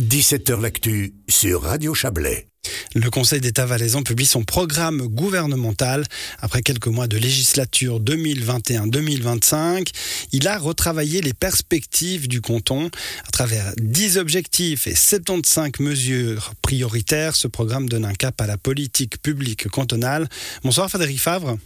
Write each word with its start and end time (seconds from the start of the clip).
17h 0.00 0.60
L'actu 0.60 1.14
sur 1.28 1.62
Radio 1.62 1.92
Chablais. 1.92 2.46
Le 2.94 3.10
Conseil 3.10 3.40
d'État 3.40 3.66
valaisan 3.66 4.04
publie 4.04 4.26
son 4.26 4.44
programme 4.44 5.08
gouvernemental 5.08 6.04
après 6.38 6.62
quelques 6.62 6.86
mois 6.86 7.08
de 7.08 7.16
législature 7.16 8.00
2021-2025. 8.00 9.88
Il 10.30 10.46
a 10.46 10.56
retravaillé 10.56 11.20
les 11.20 11.34
perspectives 11.34 12.28
du 12.28 12.40
canton 12.40 12.90
à 13.26 13.30
travers 13.32 13.72
10 13.78 14.18
objectifs 14.18 14.86
et 14.86 14.94
75 14.94 15.80
mesures 15.80 16.52
prioritaires. 16.62 17.34
Ce 17.34 17.48
programme 17.48 17.88
donne 17.88 18.04
un 18.04 18.14
cap 18.14 18.40
à 18.40 18.46
la 18.46 18.56
politique 18.56 19.20
publique 19.20 19.66
cantonale. 19.68 20.28
Bonsoir 20.62 20.88
Frédéric 20.88 21.18
Favre. 21.18 21.58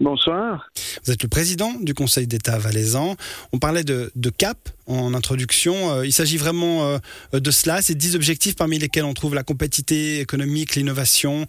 Bonsoir. 0.00 0.70
Vous 1.04 1.12
êtes 1.12 1.22
le 1.22 1.28
président 1.28 1.74
du 1.78 1.92
Conseil 1.92 2.26
d'État 2.26 2.58
valaisan. 2.58 3.16
On 3.52 3.58
parlait 3.58 3.84
de, 3.84 4.10
cap 4.30 4.56
en 4.86 5.12
introduction. 5.12 5.74
Euh, 5.90 6.06
il 6.06 6.12
s'agit 6.12 6.38
vraiment 6.38 6.86
euh, 6.86 7.38
de 7.38 7.50
cela, 7.50 7.82
ces 7.82 7.94
dix 7.94 8.16
objectifs 8.16 8.56
parmi 8.56 8.78
lesquels 8.78 9.04
on 9.04 9.12
trouve 9.12 9.34
la 9.34 9.42
compétitivité 9.42 10.20
économique, 10.20 10.74
l'innovation, 10.74 11.44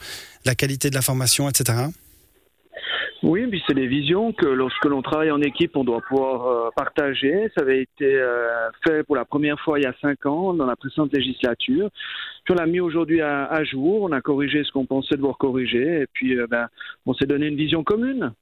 la 0.45 0.53
qualité 0.53 0.89
de 0.89 0.95
la 0.95 1.01
formation, 1.01 1.47
etc. 1.47 1.85
Oui, 3.23 3.47
puis 3.47 3.63
c'est 3.65 3.73
des 3.73 3.87
visions 3.87 4.33
que 4.33 4.47
lorsque 4.47 4.83
l'on 4.83 5.01
travaille 5.01 5.31
en 5.31 5.41
équipe, 5.41 5.77
on 5.77 5.85
doit 5.85 6.01
pouvoir 6.01 6.47
euh, 6.47 6.69
partager. 6.75 7.49
Ça 7.55 7.61
avait 7.61 7.83
été 7.83 8.21
fait 8.83 9.03
pour 9.03 9.15
la 9.15 9.23
première 9.23 9.59
fois 9.61 9.79
il 9.79 9.83
y 9.83 9.87
a 9.87 9.93
cinq 10.01 10.25
ans 10.25 10.53
dans 10.53 10.65
la 10.65 10.75
précédente 10.75 11.13
législature. 11.13 11.89
Puis 12.43 12.53
on 12.53 12.55
l'a 12.55 12.65
mis 12.65 12.81
aujourd'hui 12.81 13.21
à, 13.21 13.63
jour. 13.63 14.01
On 14.01 14.11
a 14.11 14.19
corrigé 14.19 14.65
ce 14.65 14.71
qu'on 14.73 14.85
pensait 14.85 15.15
devoir 15.15 15.37
corriger, 15.37 16.01
et 16.01 16.07
puis 16.11 16.35
ben, 16.49 16.67
on 17.05 17.13
s'est 17.13 17.27
donné 17.27 17.47
une 17.47 17.55
vision 17.55 17.85
commune. 17.85 18.33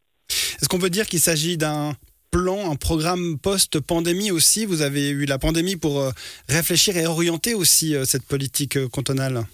Est-ce 0.59 0.70
qu'on 0.70 0.80
peut 0.80 0.90
dire 0.90 1.05
qu'il 1.05 1.20
s'agit 1.20 1.58
d'un 1.58 1.94
plan, 2.31 2.72
un 2.72 2.76
programme 2.76 3.40
post-pandémie 3.40 4.31
aussi? 4.31 4.66
Vous 4.66 4.81
avez 4.81 5.09
eu 5.09 5.26
la 5.26 5.38
pandémie 5.38 5.76
pour 5.76 6.12
réfléchir 6.48 6.98
et 6.98 7.08
orienter 7.08 7.54
aussi 7.54 7.95
cette 8.05 8.26
politique 8.26 8.77
cantonale? 8.90 9.45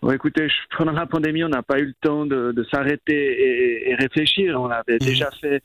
Bon, 0.00 0.12
écoutez, 0.12 0.48
pendant 0.76 0.92
la 0.92 1.06
pandémie, 1.06 1.42
on 1.42 1.48
n'a 1.48 1.62
pas 1.62 1.80
eu 1.80 1.86
le 1.86 1.94
temps 2.00 2.24
de, 2.24 2.66
s'arrêter 2.70 3.90
et, 3.90 3.94
réfléchir. 3.96 4.60
On 4.60 4.68
l'avait 4.68 4.98
mhm. 5.00 5.06
déjà 5.06 5.30
fait 5.40 5.62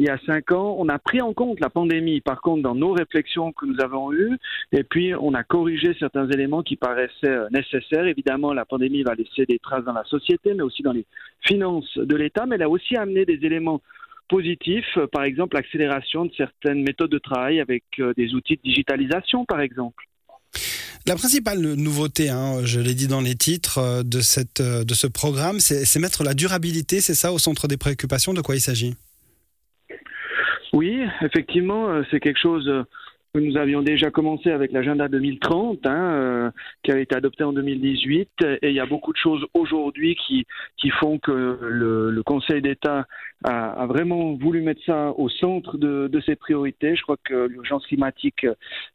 il 0.00 0.06
y 0.06 0.08
a 0.08 0.18
cinq 0.26 0.50
ans. 0.52 0.76
On 0.78 0.88
a 0.88 0.98
pris 0.98 1.20
en 1.20 1.32
compte 1.34 1.60
la 1.60 1.70
pandémie, 1.70 2.20
par 2.20 2.40
contre, 2.40 2.62
dans 2.62 2.74
nos 2.74 2.92
réflexions 2.92 3.52
que 3.52 3.66
nous 3.66 3.80
avons 3.80 4.12
eues, 4.12 4.38
et 4.72 4.82
puis 4.82 5.14
on 5.14 5.34
a 5.34 5.44
corrigé 5.44 5.94
certains 5.98 6.28
éléments 6.30 6.62
qui 6.62 6.76
paraissaient 6.76 7.26
euh, 7.26 7.48
nécessaires. 7.50 8.06
Évidemment, 8.06 8.52
la 8.52 8.64
pandémie 8.64 9.02
va 9.02 9.14
laisser 9.14 9.44
des 9.46 9.58
traces 9.58 9.84
dans 9.84 9.92
la 9.92 10.04
société, 10.04 10.54
mais 10.54 10.62
aussi 10.62 10.82
dans 10.82 10.92
les 10.92 11.06
finances 11.46 11.98
de 11.98 12.16
l'État, 12.16 12.46
mais 12.46 12.56
elle 12.56 12.62
a 12.62 12.70
aussi 12.70 12.96
amené 12.96 13.24
des 13.26 13.38
éléments 13.42 13.82
positifs, 14.28 14.98
par 15.12 15.24
exemple 15.24 15.56
l'accélération 15.56 16.24
de 16.24 16.32
certaines 16.36 16.82
méthodes 16.82 17.10
de 17.10 17.18
travail 17.18 17.60
avec 17.60 17.84
euh, 17.98 18.14
des 18.16 18.34
outils 18.34 18.56
de 18.56 18.62
digitalisation, 18.62 19.44
par 19.44 19.60
exemple. 19.60 20.04
La 21.06 21.16
principale 21.16 21.60
nouveauté, 21.60 22.28
hein, 22.28 22.60
je 22.64 22.78
l'ai 22.78 22.94
dit 22.94 23.08
dans 23.08 23.20
les 23.20 23.34
titres 23.34 23.78
euh, 23.78 24.02
de, 24.02 24.20
cette, 24.20 24.60
euh, 24.60 24.84
de 24.84 24.94
ce 24.94 25.06
programme, 25.06 25.58
c'est 25.58 25.98
mettre 25.98 26.24
la 26.24 26.34
durabilité, 26.34 27.00
c'est 27.00 27.14
ça, 27.14 27.32
au 27.32 27.38
centre 27.38 27.68
des 27.68 27.76
préoccupations. 27.76 28.32
De 28.32 28.40
quoi 28.40 28.54
il 28.54 28.60
s'agit? 28.60 28.94
Oui, 30.72 31.02
effectivement, 31.22 31.88
euh, 31.88 32.02
c'est 32.10 32.20
quelque 32.20 32.38
chose 32.38 32.70
nous 33.34 33.56
avions 33.56 33.82
déjà 33.82 34.10
commencé 34.10 34.50
avec 34.50 34.72
l'agenda 34.72 35.06
2030, 35.06 35.86
hein, 35.86 35.94
euh, 35.94 36.50
qui 36.82 36.90
a 36.90 36.98
été 36.98 37.14
adopté 37.14 37.44
en 37.44 37.52
2018, 37.52 38.28
et 38.62 38.68
il 38.70 38.74
y 38.74 38.80
a 38.80 38.86
beaucoup 38.86 39.12
de 39.12 39.18
choses 39.18 39.44
aujourd'hui 39.54 40.16
qui, 40.16 40.46
qui 40.76 40.90
font 40.90 41.18
que 41.18 41.58
le, 41.60 42.10
le 42.10 42.22
Conseil 42.24 42.60
d'État 42.60 43.06
a, 43.44 43.82
a, 43.82 43.86
vraiment 43.86 44.34
voulu 44.34 44.62
mettre 44.62 44.80
ça 44.84 45.12
au 45.16 45.28
centre 45.28 45.78
de, 45.78 46.08
de 46.08 46.20
ses 46.22 46.34
priorités. 46.34 46.96
Je 46.96 47.02
crois 47.02 47.18
que 47.22 47.46
l'urgence 47.46 47.86
climatique, 47.86 48.46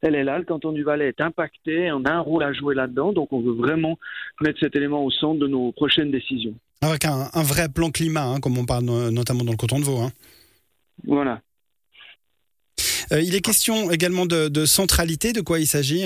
elle 0.01 0.15
est 0.15 0.25
là, 0.25 0.37
le 0.37 0.43
canton 0.43 0.73
du 0.73 0.83
Valais 0.83 1.07
est 1.07 1.21
impacté, 1.21 1.91
on 1.93 2.03
a 2.03 2.11
un 2.11 2.19
rôle 2.19 2.43
à 2.43 2.51
jouer 2.51 2.75
là-dedans, 2.75 3.13
donc 3.13 3.31
on 3.31 3.39
veut 3.39 3.53
vraiment 3.53 3.97
mettre 4.41 4.59
cet 4.59 4.75
élément 4.75 5.05
au 5.05 5.11
centre 5.11 5.39
de 5.39 5.47
nos 5.47 5.71
prochaines 5.71 6.11
décisions. 6.11 6.55
Avec 6.81 7.05
un, 7.05 7.29
un 7.33 7.43
vrai 7.43 7.69
plan 7.73 7.89
climat, 7.89 8.25
hein, 8.25 8.39
comme 8.41 8.57
on 8.57 8.65
parle 8.65 8.83
notamment 8.83 9.45
dans 9.45 9.51
le 9.51 9.57
canton 9.57 9.79
de 9.79 9.85
Vaud. 9.85 10.01
Hein. 10.01 10.11
Voilà. 11.05 11.39
Euh, 13.11 13.21
il 13.21 13.35
est 13.35 13.41
question 13.41 13.91
également 13.91 14.25
de, 14.25 14.65
centralité. 14.65 15.33
De 15.33 15.41
quoi 15.41 15.59
il 15.59 15.67
s'agit 15.67 16.05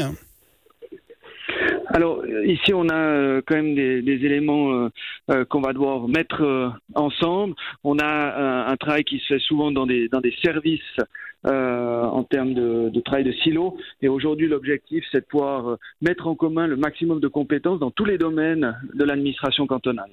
alors 1.91 2.23
ici, 2.45 2.71
on 2.71 2.87
a 2.87 2.95
euh, 2.95 3.41
quand 3.45 3.55
même 3.55 3.73
des, 3.73 4.03
éléments 4.23 4.89
euh, 5.31 5.43
qu'on 5.45 5.59
va 5.59 5.73
devoir 5.73 6.07
mettre 6.07 6.71
ensemble. 6.93 7.55
On 7.83 7.97
a 7.97 8.67
un 8.69 8.77
travail 8.77 9.03
qui 9.03 9.17
se 9.17 9.25
fait 9.25 9.39
souvent 9.39 9.71
dans 9.71 9.88
des, 9.88 10.07
dans 10.07 10.21
des 10.21 10.33
services 10.43 10.97
en 11.43 12.23
termes 12.23 12.53
de, 12.53 12.89
de, 12.89 12.99
travail 13.01 13.23
de 13.23 13.31
silo. 13.31 13.75
Et 14.03 14.07
aujourd'hui, 14.07 14.47
l'objectif, 14.47 15.03
c'est 15.11 15.21
de 15.21 15.25
pouvoir 15.25 15.77
mettre 15.99 16.27
en 16.27 16.35
commun 16.35 16.67
le 16.67 16.77
maximum 16.77 17.19
de 17.19 17.27
compétences 17.27 17.79
dans 17.79 17.91
tous 17.91 18.05
les 18.05 18.19
domaines 18.19 18.77
de 18.93 19.03
l'administration 19.03 19.65
cantonale. 19.65 20.11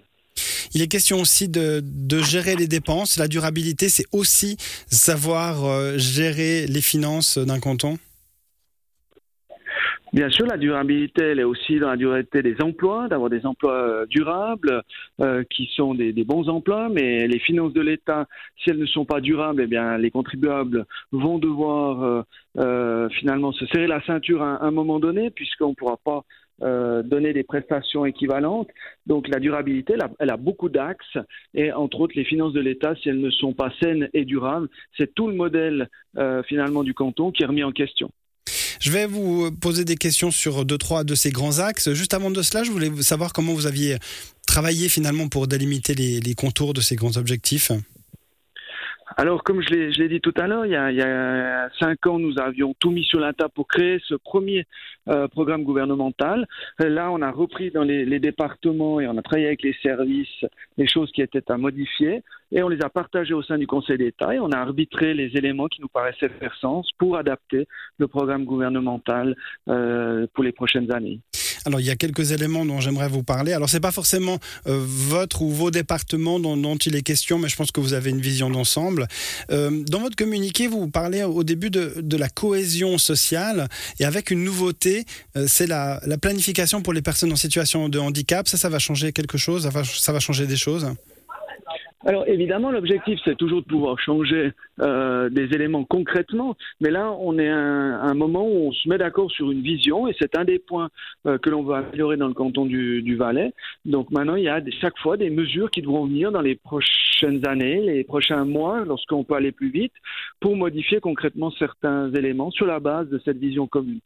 Il 0.75 0.83
est 0.83 0.89
question 0.89 1.21
aussi 1.21 1.49
de, 1.49 1.83
gérer 2.23 2.57
les 2.57 2.67
dépenses. 2.67 3.17
La 3.17 3.29
durabilité, 3.29 3.89
c'est 3.89 4.07
aussi 4.13 4.57
savoir 4.91 5.65
euh, 5.65 5.99
gérer 5.99 6.67
les 6.67 6.81
finances 6.81 7.39
d'un 7.39 7.61
canton. 7.61 7.99
Bien 10.13 10.31
sûr, 10.31 10.47
la 10.47 10.57
durabilité, 10.57 11.25
elle 11.25 11.41
est 11.41 11.45
aussi 11.45 11.79
dans 11.79 11.89
la 11.89 11.97
durabilité 11.97 12.43
des 12.43 12.57
emplois, 12.63 13.09
d'avoir 13.09 13.29
des 13.29 13.45
emplois 13.45 13.75
euh, 13.75 14.07
durables, 14.07 14.83
euh, 15.21 15.43
qui 15.51 15.69
sont 15.75 15.95
des, 15.95 16.13
bons 16.25 16.49
emplois, 16.49 16.89
mais 16.89 17.27
les 17.27 17.39
finances 17.39 17.73
de 17.73 17.81
l'État, 17.81 18.27
si 18.57 18.71
elles 18.71 18.79
ne 18.79 18.87
sont 18.87 19.05
pas 19.05 19.21
durables, 19.21 19.63
eh 19.63 19.67
bien, 19.67 19.99
les 19.99 20.11
contribuables 20.11 20.87
vont 21.13 21.39
devoir 21.39 22.25
finalement 23.11 23.53
se 23.53 23.67
serrer 23.67 23.87
la 23.87 24.03
ceinture 24.05 24.43
à 24.43 24.65
un 24.65 24.71
moment 24.71 24.99
donné, 24.99 25.31
puisqu'on 25.31 25.71
ne 25.71 25.75
pourra 25.75 25.99
pas 25.99 26.25
euh, 26.63 27.03
donner 27.03 27.35
des 27.35 27.43
prestations 27.43 28.07
équivalentes. 28.07 28.71
Donc 29.05 29.29
la 29.29 29.41
durabilité, 29.41 29.95
elle 30.19 30.31
a, 30.31 30.39
beaucoup 30.39 30.71
d'axes 30.71 31.19
et 31.53 31.71
entre 31.71 32.01
autres 32.01 32.15
les 32.17 32.25
finances 32.25 32.55
de 32.55 32.61
l'État, 32.61 32.95
si 32.95 33.11
elles 33.11 33.21
ne 33.21 33.29
sont 33.29 33.53
pas 33.53 33.71
saines 33.79 34.09
et 34.15 34.25
durables, 34.25 34.71
c'est 34.97 35.15
tout 35.15 35.29
le 35.29 35.35
modèle 35.35 35.91
euh, 36.17 36.43
finalement 36.45 36.83
du 36.83 36.95
canton 36.95 37.31
qui 37.31 37.43
est 37.43 37.47
remis 37.47 37.63
en 37.63 37.73
question. 37.73 38.11
Je 38.87 38.93
vais 38.93 39.07
vous 39.07 39.51
poser 39.51 39.85
des 39.85 39.97
questions 39.97 40.31
sur 40.31 40.65
deux, 40.65 40.79
trois 40.79 41.03
de 41.03 41.17
ces 41.17 41.31
grands 41.31 41.59
axes. 41.59 41.93
Juste 41.93 42.15
avant 42.15 42.31
de 42.31 42.41
cela, 42.41 42.63
je 42.63 42.71
voulais 42.71 43.03
savoir 43.03 43.33
comment 43.33 43.53
vous 43.53 43.67
aviez 43.67 43.97
travaillé 44.47 44.89
finalement 44.89 45.27
pour 45.27 45.49
délimiter 45.49 45.97
les 45.97 46.35
contours 46.37 46.73
de 46.73 46.81
ces 46.81 46.95
grands 46.95 47.17
objectifs. 47.17 47.73
Alors, 49.17 49.45
comme 49.45 49.63
je 49.63 49.71
l'ai 49.71 50.09
dit 50.09 50.21
tout 50.21 50.35
à 50.37 50.49
l'heure, 50.49 50.67
il, 50.67 50.73
il, 50.73 50.97
y 50.97 51.03
a 51.03 51.69
cinq 51.79 52.07
ans, 52.07 52.19
nous 52.19 52.39
avions 52.39 52.75
tout 52.79 52.91
mis 52.91 53.05
sur 53.05 53.21
la 53.21 53.33
table 53.33 53.53
pour 53.55 53.69
créer 53.69 54.01
ce 54.05 54.15
premier 54.15 54.67
euh, 55.09 55.29
programme 55.29 55.63
gouvernemental. 55.63 56.47
Là, 56.81 57.11
on 57.13 57.23
a 57.23 57.31
repris 57.31 57.71
dans 57.71 57.85
les, 57.85 58.05
les, 58.05 58.19
départements 58.19 59.01
et 59.01 59.07
on 59.07 59.17
a 59.17 59.23
travaillé 59.23 59.47
avec 59.47 59.63
les 59.63 59.75
services 59.81 60.45
les 60.77 60.89
choses 60.89 61.13
qui 61.13 61.23
étaient 61.23 61.51
à 61.51 61.57
modifier 61.57 62.25
et 62.51 62.63
on 62.63 62.69
les 62.69 62.83
a 62.83 62.89
partagées 62.89 63.35
au 63.35 63.43
sein 63.43 63.59
du 63.59 63.67
Conseil 63.67 63.99
d'État 63.99 64.35
et 64.35 64.41
on 64.41 64.51
a 64.51 64.59
arbitré 64.59 65.15
les 65.15 65.37
éléments 65.37 65.69
qui 65.69 65.81
nous 65.81 65.89
paraissaient 65.89 66.29
faire 66.29 66.55
sens 66.57 66.91
pour 66.99 67.17
adapter 67.17 67.69
le 67.99 68.09
programme 68.09 68.45
gouvernemental 68.45 69.37
euh, 69.69 70.27
pour 70.35 70.43
les 70.43 70.53
prochaines 70.53 70.93
années. 70.93 71.21
Alors, 71.67 71.81
il 71.81 71.87
y 71.87 71.91
a 71.91 71.97
quelques 71.97 72.31
éléments 72.31 72.65
dont 72.65 72.81
j'aimerais 72.81 73.09
vous 73.09 73.25
parler. 73.25 73.53
Alors, 73.53 73.69
c'est 73.69 73.81
pas 73.81 73.91
forcément 73.91 74.39
euh, 74.69 74.79
votre 74.81 75.43
ou 75.43 75.51
vos 75.51 75.73
départements 75.73 76.39
dont, 76.39 76.77
il 76.77 76.95
est 76.95 77.03
question, 77.03 77.41
mais 77.41 77.49
je 77.49 77.57
pense 77.57 77.73
que 77.73 77.81
vous 77.81 77.93
avez 77.93 78.11
une 78.11 78.21
vision 78.21 78.49
d'ensemble. 78.49 79.09
Euh, 79.51 79.83
dans 79.89 79.99
votre 79.99 80.15
communiqué, 80.15 80.69
vous 80.69 80.87
parlez 80.89 81.25
au 81.25 81.43
début 81.43 81.71
de, 81.71 82.17
la 82.17 82.29
cohésion 82.29 82.99
sociale 82.99 83.69
et 83.99 84.05
avec 84.05 84.31
une 84.31 84.45
nouveauté, 84.45 85.05
euh, 85.37 85.47
c'est 85.49 85.67
la, 85.67 86.01
planification 86.23 86.83
pour 86.83 86.93
les 86.93 87.03
personnes 87.03 87.33
en 87.33 87.37
situation 87.37 87.89
de 87.89 87.99
handicap. 87.99 88.47
Ça, 88.47 88.57
ça 88.57 88.69
va 88.69 88.79
changer 88.79 89.13
quelque 89.13 89.37
chose? 89.37 89.69
Ça 89.99 90.13
va 90.13 90.21
changer 90.21 90.47
des 90.47 90.57
choses? 90.57 90.87
Alors 92.07 92.29
évidemment, 92.29 92.71
l'objectif, 92.71 93.19
c'est 93.25 93.37
toujours 93.37 93.63
de 93.63 93.67
pouvoir 93.67 93.99
changer 93.99 94.53
euh, 94.81 95.29
des 95.29 95.53
éléments 95.55 95.83
concrètement, 95.83 96.57
mais 96.81 96.91
là, 96.91 97.13
on 97.19 97.37
est 97.37 97.49
à 97.49 97.57
un, 97.57 98.15
moment 98.15 98.47
où 98.47 98.69
on 98.69 98.73
se 98.73 98.89
met 98.89 98.97
d'accord 98.97 99.29
sur 99.29 99.51
une 99.51 99.61
vision, 99.61 100.07
et 100.07 100.15
c'est 100.17 100.39
un 100.39 100.45
des 100.45 100.61
points 100.61 100.89
euh, 101.27 101.37
que 101.39 101.51
l'on 101.51 101.65
veut 101.65 101.75
améliorer 101.75 102.17
dans 102.17 102.29
le 102.29 102.35
canton 102.35 102.65
du, 102.65 103.03
du 103.03 103.17
Valais. 103.17 103.53
Donc 103.85 104.13
maintenant, 104.13 104.37
il 104.37 104.45
y 104.45 104.49
a 104.49 104.63
chaque 104.81 104.97
fois 104.99 105.17
des 105.17 105.31
mesures 105.31 105.69
qui 105.69 105.83
devront 105.83 106.07
venir 106.07 106.31
dans 106.31 106.43
les 106.43 106.55
prochaines 106.55 107.45
années, 107.45 107.81
les 107.81 108.05
prochains 108.05 108.45
mois, 108.45 108.85
lorsqu'on 108.85 109.25
peut 109.25 109.35
aller 109.35 109.51
plus 109.51 109.71
vite, 109.71 109.93
pour 110.39 110.55
modifier 110.55 111.01
concrètement 111.01 111.51
certains 111.51 112.13
éléments 112.13 112.53
sur 112.53 112.67
la 112.67 112.79
base 112.79 113.09
de 113.09 113.21
cette 113.25 113.39
vision 113.39 113.67
commune. 113.67 113.99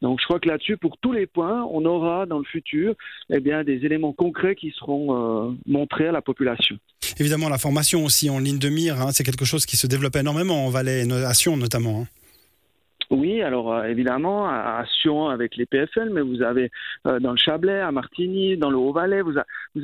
Donc 0.00 0.20
je 0.20 0.26
crois 0.26 0.38
que 0.38 0.48
là-dessus, 0.48 0.76
pour 0.76 0.96
tous 0.98 1.12
les 1.12 1.26
points, 1.26 1.66
on 1.72 1.84
aura 1.84 2.24
dans 2.26 2.38
le 2.38 2.44
futur 2.44 2.94
eh 3.30 3.40
bien, 3.40 3.64
des 3.64 3.84
éléments 3.84 4.12
concrets 4.12 4.54
qui 4.54 4.70
seront 4.70 5.48
euh, 5.48 5.50
montrés 5.66 6.06
à 6.06 6.12
la 6.12 6.22
population. 6.22 6.78
Évidemment, 7.18 7.48
la 7.48 7.58
formation 7.58 8.04
aussi 8.04 8.30
en 8.30 8.38
ligne 8.38 8.58
de 8.58 8.68
mire, 8.68 9.00
hein, 9.00 9.10
c'est 9.12 9.24
quelque 9.24 9.44
chose 9.44 9.66
qui 9.66 9.76
se 9.76 9.86
développe 9.86 10.16
énormément 10.16 10.66
en 10.66 10.70
Valais 10.70 11.10
à 11.12 11.34
Sion 11.34 11.56
notamment. 11.56 12.02
Hein. 12.02 12.06
Oui, 13.10 13.40
alors 13.40 13.72
euh, 13.72 13.84
évidemment, 13.84 14.46
à 14.46 14.84
Sion 15.00 15.28
avec 15.28 15.56
les 15.56 15.64
PFL, 15.64 16.10
mais 16.10 16.20
vous 16.20 16.42
avez 16.42 16.70
euh, 17.06 17.18
dans 17.20 17.30
le 17.30 17.38
Chablais, 17.38 17.80
à 17.80 17.90
Martigny, 17.90 18.58
dans 18.58 18.70
le 18.70 18.76
Haut-Valais, 18.76 19.22
vous, 19.22 19.34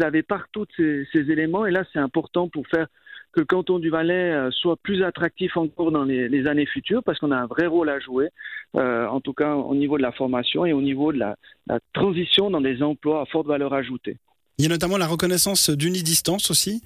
avez 0.02 0.22
partout 0.22 0.66
ces, 0.76 1.06
éléments. 1.14 1.64
Et 1.64 1.70
là, 1.70 1.84
c'est 1.92 1.98
important 1.98 2.48
pour 2.48 2.66
faire 2.68 2.86
que 3.32 3.40
le 3.40 3.46
canton 3.46 3.78
du 3.78 3.88
Valais 3.88 4.48
soit 4.50 4.76
plus 4.76 5.02
attractif 5.02 5.56
encore 5.56 5.90
dans 5.90 6.04
les, 6.04 6.46
années 6.46 6.66
futures, 6.66 7.02
parce 7.02 7.18
qu'on 7.18 7.32
a 7.32 7.36
un 7.36 7.46
vrai 7.46 7.66
rôle 7.66 7.88
à 7.88 7.98
jouer, 7.98 8.28
en 8.74 9.20
tout 9.20 9.32
cas 9.32 9.54
au 9.54 9.74
niveau 9.74 9.96
de 9.96 10.02
la 10.02 10.12
formation 10.12 10.64
et 10.64 10.72
au 10.72 10.82
niveau 10.82 11.12
de 11.12 11.18
la, 11.18 11.34
la 11.66 11.80
transition 11.94 12.48
dans 12.48 12.60
des 12.60 12.80
emplois 12.80 13.22
à 13.22 13.26
forte 13.26 13.48
valeur 13.48 13.74
ajoutée. 13.74 14.18
Il 14.58 14.64
y 14.64 14.66
a 14.66 14.70
notamment 14.70 14.96
la 14.96 15.06
reconnaissance 15.06 15.70
d'unidistance 15.70 16.50
aussi 16.50 16.82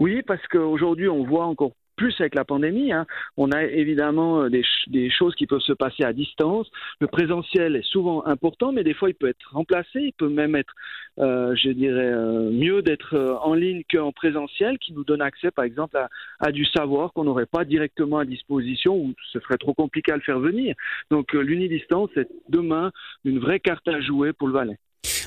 oui, 0.00 0.22
parce 0.26 0.44
qu'aujourd'hui, 0.48 1.08
on 1.08 1.24
voit 1.24 1.46
encore 1.46 1.72
plus 1.96 2.14
avec 2.18 2.34
la 2.34 2.44
pandémie. 2.44 2.92
Hein. 2.92 3.06
On 3.36 3.52
a 3.52 3.62
évidemment 3.62 4.42
euh, 4.42 4.48
des, 4.88 5.10
choses 5.10 5.34
qui 5.36 5.46
peuvent 5.46 5.60
se 5.60 5.72
passer 5.72 6.02
à 6.02 6.12
distance. 6.12 6.68
Le 7.00 7.06
présentiel 7.06 7.76
est 7.76 7.86
souvent 7.86 8.26
important, 8.26 8.72
mais 8.72 8.82
des 8.82 8.94
fois 8.94 9.10
il 9.10 9.14
peut 9.14 9.28
être 9.28 9.52
remplacé. 9.52 10.00
Il 10.00 10.12
peut 10.12 10.28
même 10.28 10.56
être, 10.56 10.74
euh, 11.20 11.54
je 11.54 11.70
dirais, 11.70 12.10
euh, 12.12 12.50
mieux 12.50 12.82
d'être 12.82 13.38
en 13.42 13.54
ligne 13.54 13.82
qu'en 13.88 14.10
présentiel, 14.10 14.78
qui 14.78 14.92
nous 14.92 15.04
donne 15.04 15.22
accès, 15.22 15.52
par 15.52 15.64
exemple, 15.64 15.96
à, 15.96 16.08
à 16.40 16.50
du 16.50 16.64
savoir 16.66 17.12
qu'on 17.12 17.22
n'aurait 17.22 17.46
pas 17.46 17.64
directement 17.64 18.18
à 18.18 18.24
disposition 18.24 18.96
ou 18.96 19.14
ce 19.32 19.38
serait 19.38 19.58
trop 19.58 19.74
compliqué 19.74 20.10
à 20.10 20.16
le 20.16 20.22
faire 20.22 20.40
venir. 20.40 20.74
Donc 21.12 21.32
l'unidistance 21.32 22.10
est 22.16 22.28
demain 22.48 22.90
une 23.24 23.38
vraie 23.38 23.60
carte 23.60 23.86
à 23.86 24.00
jouer 24.00 24.32
pour 24.32 24.48
le 24.48 24.54
Valais. 24.54 24.78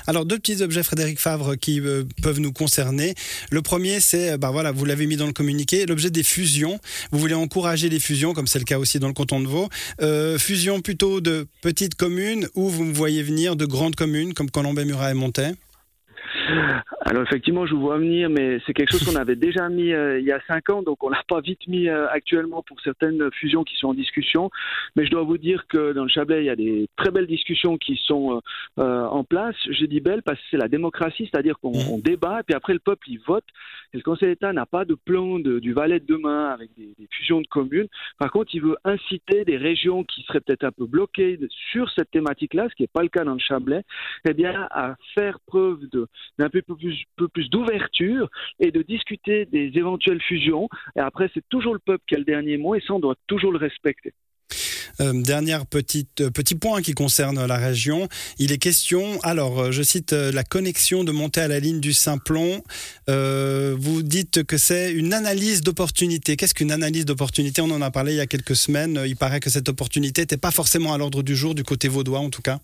Alors 0.08 0.24
deux 0.24 0.38
petits 0.38 0.62
objets, 0.62 0.82
Frédéric 0.82 1.20
Favre, 1.20 1.54
qui 1.54 1.82
euh, 1.82 2.04
peuvent 2.22 2.40
nous 2.40 2.50
concerner. 2.50 3.14
Le 3.50 3.60
premier, 3.60 4.00
c'est, 4.00 4.38
bah 4.38 4.50
voilà, 4.50 4.72
vous 4.72 4.86
l'avez 4.86 5.06
mis 5.06 5.16
dans 5.16 5.26
le 5.26 5.34
communiqué, 5.34 5.84
l'objet 5.84 6.08
des 6.08 6.22
fusions. 6.22 6.80
Vous 7.12 7.18
voulez 7.18 7.34
encourager 7.34 7.90
les 7.90 8.00
fusions, 8.00 8.32
comme 8.32 8.46
c'est 8.46 8.58
le 8.58 8.64
cas 8.64 8.78
aussi 8.78 8.98
dans 8.98 9.08
le 9.08 9.12
canton 9.12 9.38
de 9.38 9.46
Vaud. 9.46 9.68
Euh, 10.00 10.38
fusion 10.38 10.80
plutôt 10.80 11.20
de 11.20 11.46
petites 11.60 11.94
communes 11.94 12.48
ou 12.54 12.70
vous 12.70 12.84
me 12.84 12.94
voyez 12.94 13.22
venir 13.22 13.54
de 13.54 13.66
grandes 13.66 13.96
communes 13.96 14.32
comme 14.32 14.50
Colombay, 14.50 14.86
Murat 14.86 15.10
et 15.10 15.14
Montet 15.14 15.52
alors 17.00 17.22
effectivement, 17.22 17.66
je 17.66 17.74
vous 17.74 17.80
vois 17.80 17.98
venir, 17.98 18.30
mais 18.30 18.58
c'est 18.66 18.74
quelque 18.74 18.92
chose 18.92 19.04
qu'on 19.04 19.16
avait 19.20 19.36
déjà 19.36 19.68
mis 19.68 19.92
euh, 19.92 20.18
il 20.18 20.26
y 20.26 20.32
a 20.32 20.40
cinq 20.46 20.70
ans, 20.70 20.82
donc 20.82 21.02
on 21.02 21.08
l'a 21.08 21.22
pas 21.28 21.40
vite 21.40 21.66
mis 21.66 21.88
euh, 21.88 22.06
actuellement 22.10 22.62
pour 22.62 22.80
certaines 22.80 23.30
fusions 23.32 23.64
qui 23.64 23.76
sont 23.76 23.88
en 23.88 23.94
discussion. 23.94 24.50
Mais 24.96 25.04
je 25.04 25.10
dois 25.10 25.22
vous 25.22 25.38
dire 25.38 25.66
que 25.68 25.92
dans 25.92 26.02
le 26.02 26.08
Chablais, 26.08 26.42
il 26.42 26.46
y 26.46 26.50
a 26.50 26.56
des 26.56 26.88
très 26.96 27.10
belles 27.10 27.26
discussions 27.26 27.76
qui 27.76 28.00
sont 28.04 28.40
euh, 28.78 29.06
en 29.06 29.24
place. 29.24 29.56
Je 29.70 29.84
dis 29.86 30.00
belles 30.00 30.22
parce 30.22 30.38
que 30.38 30.44
c'est 30.50 30.56
la 30.56 30.68
démocratie, 30.68 31.28
c'est-à-dire 31.30 31.58
qu'on 31.58 31.72
mmh. 31.72 32.00
débat, 32.02 32.40
et 32.40 32.42
puis 32.42 32.54
après 32.54 32.72
le 32.72 32.78
peuple 32.78 33.08
il 33.10 33.20
vote. 33.26 33.44
Et 33.94 33.96
le 33.96 34.02
Conseil 34.02 34.28
d'État 34.28 34.52
n'a 34.52 34.66
pas 34.66 34.84
de 34.84 34.94
plan 34.94 35.38
du 35.38 35.72
Valais 35.72 36.00
de 36.00 36.06
demain 36.06 36.50
avec 36.50 36.70
des, 36.76 36.94
des, 36.98 37.08
fusions 37.10 37.40
de 37.40 37.46
communes. 37.46 37.88
Par 38.18 38.30
contre, 38.30 38.54
il 38.54 38.60
veut 38.60 38.76
inciter 38.84 39.44
des 39.44 39.56
régions 39.56 40.04
qui 40.04 40.22
seraient 40.22 40.40
peut-être 40.40 40.64
un 40.64 40.72
peu 40.72 40.86
bloquées 40.86 41.38
sur 41.72 41.90
cette 41.90 42.10
thématique-là, 42.10 42.68
ce 42.68 42.74
qui 42.74 42.82
n'est 42.82 42.88
pas 42.88 43.02
le 43.02 43.08
cas 43.08 43.24
dans 43.24 43.32
le 43.32 43.38
Chablais, 43.38 43.84
eh 44.28 44.34
bien 44.34 44.68
à 44.70 44.96
faire 45.14 45.38
preuve 45.46 45.80
d'un 46.38 46.48
peu 46.48 46.62
plus 46.62 47.48
d'ouverture 47.50 48.28
et 48.60 48.70
de 48.70 48.82
discuter 48.82 49.46
des 49.46 49.72
éventuelles 49.74 50.22
fusions. 50.22 50.68
Et 50.96 51.00
après, 51.00 51.30
c'est 51.34 51.44
toujours 51.48 51.74
le 51.74 51.80
peuple 51.80 52.04
qui 52.06 52.14
a 52.14 52.18
le 52.18 52.24
dernier 52.24 52.56
mot 52.56 52.74
et 52.74 52.80
ça, 52.80 52.94
on 52.94 53.00
doit 53.00 53.16
toujours 53.26 53.52
le 53.52 53.58
respecter. 53.58 54.12
Euh, 55.00 55.12
dernière 55.14 55.64
petite 55.64 56.22
euh, 56.22 56.30
petit 56.30 56.56
point 56.56 56.82
qui 56.82 56.92
concerne 56.92 57.46
la 57.46 57.56
région. 57.56 58.08
Il 58.38 58.50
est 58.50 58.58
question, 58.58 59.20
alors 59.22 59.60
euh, 59.60 59.70
je 59.70 59.82
cite 59.82 60.12
la 60.12 60.42
connexion 60.42 61.04
de 61.04 61.12
monter 61.12 61.40
à 61.40 61.46
la 61.46 61.60
ligne 61.60 61.78
du 61.78 61.92
Simplon. 61.92 62.62
vous 63.06 64.02
dites 64.02 64.42
que 64.44 64.56
c'est 64.56 64.92
une 64.92 65.14
analyse 65.14 65.62
d'opportunité. 65.62 66.36
Qu'est-ce 66.36 66.54
qu'une 66.54 66.72
analyse 66.72 67.04
d'opportunité? 67.04 67.60
On 67.60 67.70
en 67.70 67.82
a 67.82 67.90
parlé 67.90 68.14
il 68.14 68.16
y 68.16 68.20
a 68.20 68.26
quelques 68.26 68.56
semaines. 68.56 69.00
Il 69.06 69.16
paraît 69.16 69.40
que 69.40 69.50
cette 69.50 69.68
opportunité 69.68 70.22
n'était 70.22 70.36
pas 70.36 70.50
forcément 70.50 70.92
à 70.92 70.98
l'ordre 70.98 71.22
du 71.22 71.36
jour 71.36 71.54
du 71.54 71.62
côté 71.62 71.88
vaudois 71.88 72.20
en 72.20 72.30
tout 72.30 72.42
cas. 72.42 72.58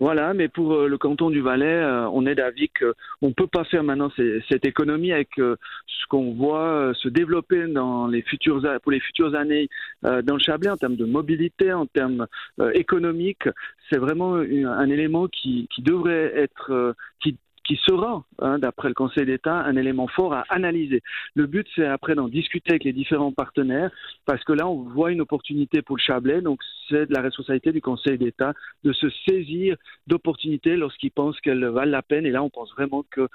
Voilà, 0.00 0.32
mais 0.32 0.46
pour 0.46 0.74
euh, 0.74 0.86
le 0.86 0.96
canton 0.96 1.28
du 1.28 1.40
Valais, 1.40 1.66
euh, 1.66 2.08
on 2.10 2.24
est 2.24 2.36
d'avis 2.36 2.68
qu'on 2.68 3.28
ne 3.28 3.32
peut 3.32 3.48
pas 3.48 3.64
faire 3.64 3.82
maintenant 3.82 4.10
cette 4.48 4.64
économie 4.64 5.10
avec 5.12 5.40
euh, 5.40 5.56
ce 5.86 6.06
qu'on 6.08 6.34
voit 6.34 6.92
se 6.94 7.08
développer 7.08 7.66
dans 7.66 8.06
les 8.06 8.22
futures, 8.22 8.62
pour 8.82 8.92
les 8.92 9.00
futures 9.00 9.34
années 9.34 9.68
dans 10.02 10.34
le 10.34 10.38
Chablais 10.38 10.70
en 10.70 10.76
termes 10.76 10.96
de 10.96 11.04
mobilité, 11.04 11.72
en 11.72 11.84
termes 11.84 12.26
économiques. 12.72 13.46
C'est 13.90 13.98
vraiment 13.98 14.36
un 14.36 14.88
élément 14.88 15.26
qui, 15.26 15.68
qui 15.74 15.82
devrait 15.82 16.32
être, 16.34 16.94
qui 17.20 17.36
qui 17.68 17.78
sera, 17.86 18.24
hein, 18.40 18.58
d'après 18.58 18.88
le 18.88 18.94
Conseil 18.94 19.26
d'État, 19.26 19.54
un 19.54 19.76
élément 19.76 20.08
fort 20.08 20.32
à 20.32 20.44
analyser. 20.48 21.02
Le 21.34 21.46
but, 21.46 21.66
c'est 21.76 21.84
après 21.84 22.14
d'en 22.14 22.28
discuter 22.28 22.70
avec 22.70 22.84
les 22.84 22.94
différents 22.94 23.32
partenaires, 23.32 23.90
parce 24.24 24.42
que 24.42 24.54
là, 24.54 24.66
on 24.66 24.82
voit 24.84 25.12
une 25.12 25.20
opportunité 25.20 25.82
pour 25.82 25.96
le 25.98 26.02
Chablais, 26.02 26.40
donc 26.40 26.60
c'est 26.88 27.06
de 27.06 27.12
la 27.12 27.20
responsabilité 27.20 27.70
du 27.72 27.82
Conseil 27.82 28.16
d'État 28.16 28.54
de 28.84 28.92
se 28.94 29.08
saisir 29.28 29.76
d'opportunités 30.06 30.76
lorsqu'ils 30.76 31.10
pensent 31.10 31.38
qu'elles 31.40 31.66
valent 31.66 31.90
la 31.90 32.02
peine, 32.02 32.24
et 32.24 32.30
là, 32.30 32.42
on 32.42 32.48
pense 32.48 32.72
vraiment 32.72 33.04
que 33.10 33.28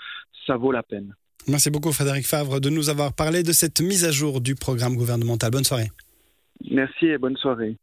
ça 0.48 0.58
vaut 0.58 0.72
la 0.72 0.84
peine. 0.84 1.14
Merci 1.48 1.70
beaucoup, 1.70 1.92
Frédéric 1.92 2.26
Favre, 2.26 2.60
de 2.60 2.70
nous 2.70 2.90
avoir 2.90 3.14
parlé 3.14 3.44
de 3.44 3.52
cette 3.52 3.82
mise 3.82 4.04
à 4.04 4.12
jour 4.12 4.42
du 4.42 4.56
programme 4.56 4.96
gouvernemental. 4.96 5.52
Bonne 5.52 5.64
soirée. 5.64 5.90
Merci 6.72 7.06
et 7.06 7.18
bonne 7.20 7.38
soirée. 7.38 7.78